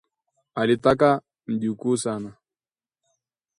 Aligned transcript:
Alitaka 0.55 1.21
mjukuu 1.47 1.97
sana 1.97 2.33